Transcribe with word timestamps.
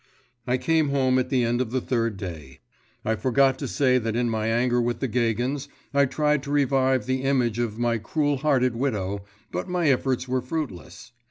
I 0.47 0.57
came 0.57 0.89
home 0.89 1.19
at 1.19 1.29
the 1.29 1.43
end 1.43 1.61
of 1.61 1.69
the 1.69 1.79
third 1.79 2.17
day: 2.17 2.59
I 3.05 3.13
forgot 3.15 3.59
to 3.59 3.67
say 3.67 3.99
that 3.99 4.15
in 4.15 4.31
my 4.31 4.47
anger 4.47 4.81
with 4.81 4.99
the 4.99 5.07
Gagins 5.07 5.67
I 5.93 6.05
tried 6.07 6.41
to 6.41 6.51
revive 6.51 7.05
the 7.05 7.21
image 7.21 7.59
of 7.59 7.77
my 7.77 7.99
cruel 7.99 8.37
hearted 8.37 8.75
widow, 8.75 9.25
but 9.51 9.69
my 9.69 9.89
efforts 9.91 10.27
were 10.27 10.41
fruitless. 10.41 11.11